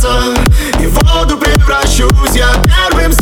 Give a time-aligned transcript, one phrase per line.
[0.00, 0.34] согреться
[0.80, 3.12] И в воду превращусь Я первым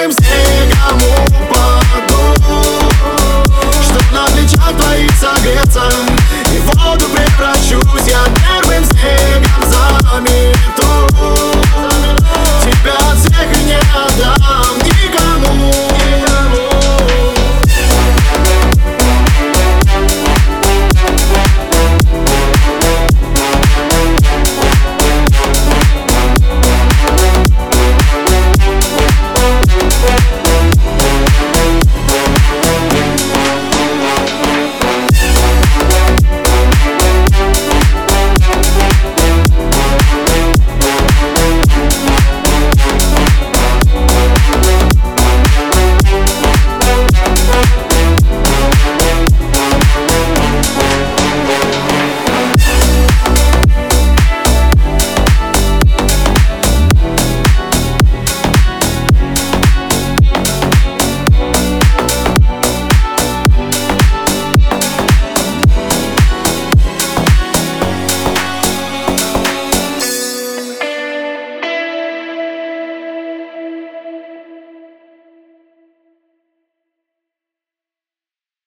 [0.00, 2.34] Танцуем снегом у подол
[3.82, 5.82] Чтоб на плечах твоих согреться.
[6.54, 9.70] И в воду превращусь я первым снегом
[10.10, 10.89] замету.